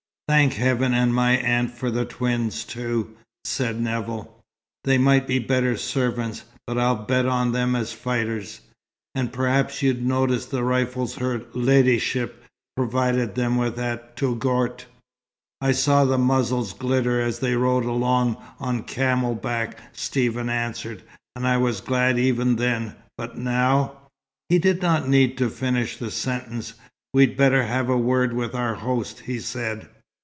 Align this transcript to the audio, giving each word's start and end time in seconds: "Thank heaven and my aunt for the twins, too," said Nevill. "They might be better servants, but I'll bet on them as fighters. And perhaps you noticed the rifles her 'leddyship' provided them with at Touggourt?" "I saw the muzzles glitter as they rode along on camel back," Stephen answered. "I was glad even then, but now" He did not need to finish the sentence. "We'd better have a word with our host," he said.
"Thank 0.27 0.53
heaven 0.53 0.93
and 0.93 1.13
my 1.13 1.33
aunt 1.35 1.71
for 1.71 1.91
the 1.91 2.05
twins, 2.05 2.63
too," 2.63 3.17
said 3.43 3.81
Nevill. 3.81 4.33
"They 4.85 4.97
might 4.97 5.27
be 5.27 5.39
better 5.39 5.75
servants, 5.75 6.45
but 6.65 6.77
I'll 6.77 6.95
bet 6.95 7.25
on 7.25 7.51
them 7.51 7.75
as 7.75 7.91
fighters. 7.91 8.61
And 9.13 9.33
perhaps 9.33 9.81
you 9.81 9.93
noticed 9.93 10.49
the 10.49 10.63
rifles 10.63 11.15
her 11.15 11.39
'leddyship' 11.53 12.45
provided 12.77 13.35
them 13.35 13.57
with 13.57 13.77
at 13.77 14.15
Touggourt?" 14.15 14.85
"I 15.59 15.73
saw 15.73 16.05
the 16.05 16.17
muzzles 16.17 16.71
glitter 16.75 17.19
as 17.19 17.39
they 17.39 17.55
rode 17.57 17.83
along 17.83 18.37
on 18.57 18.83
camel 18.83 19.35
back," 19.35 19.77
Stephen 19.91 20.49
answered. 20.49 21.03
"I 21.35 21.57
was 21.57 21.81
glad 21.81 22.17
even 22.17 22.55
then, 22.55 22.95
but 23.17 23.37
now" 23.37 23.97
He 24.47 24.59
did 24.59 24.81
not 24.81 25.09
need 25.09 25.37
to 25.39 25.49
finish 25.49 25.97
the 25.97 26.09
sentence. 26.09 26.75
"We'd 27.13 27.35
better 27.35 27.63
have 27.63 27.89
a 27.89 27.97
word 27.97 28.31
with 28.31 28.55
our 28.55 28.75
host," 28.75 29.19
he 29.25 29.37
said. 29.41 29.89